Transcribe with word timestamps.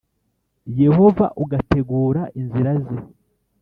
Yehova 0.81 1.25
ugategura 1.43 2.21
inzira 2.39 2.71
ze 2.83 2.97